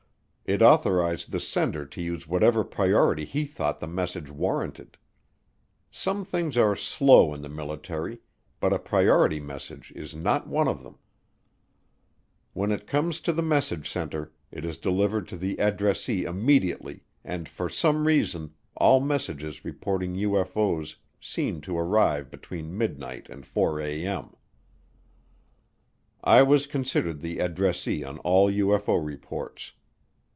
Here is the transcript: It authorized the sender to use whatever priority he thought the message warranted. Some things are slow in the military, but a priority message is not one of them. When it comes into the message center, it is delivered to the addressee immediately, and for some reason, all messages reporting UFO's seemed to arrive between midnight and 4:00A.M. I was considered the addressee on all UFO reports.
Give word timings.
It 0.43 0.61
authorized 0.61 1.31
the 1.31 1.39
sender 1.39 1.85
to 1.85 2.01
use 2.01 2.27
whatever 2.27 2.65
priority 2.65 3.23
he 3.23 3.45
thought 3.45 3.79
the 3.79 3.87
message 3.87 4.29
warranted. 4.29 4.97
Some 5.89 6.25
things 6.25 6.57
are 6.57 6.75
slow 6.75 7.33
in 7.33 7.41
the 7.41 7.47
military, 7.47 8.19
but 8.59 8.73
a 8.73 8.77
priority 8.79 9.39
message 9.39 9.93
is 9.95 10.13
not 10.13 10.49
one 10.49 10.67
of 10.67 10.83
them. 10.83 10.97
When 12.51 12.73
it 12.73 12.85
comes 12.85 13.19
into 13.19 13.31
the 13.31 13.41
message 13.41 13.89
center, 13.89 14.33
it 14.51 14.65
is 14.65 14.77
delivered 14.77 15.25
to 15.29 15.37
the 15.37 15.55
addressee 15.57 16.25
immediately, 16.25 17.05
and 17.23 17.47
for 17.47 17.69
some 17.69 18.05
reason, 18.05 18.53
all 18.75 18.99
messages 18.99 19.63
reporting 19.63 20.15
UFO's 20.15 20.97
seemed 21.21 21.63
to 21.63 21.77
arrive 21.79 22.29
between 22.29 22.77
midnight 22.77 23.29
and 23.29 23.45
4:00A.M. 23.45 24.33
I 26.21 26.43
was 26.43 26.67
considered 26.67 27.21
the 27.21 27.39
addressee 27.39 28.03
on 28.03 28.17
all 28.19 28.51
UFO 28.51 29.01
reports. 29.01 29.71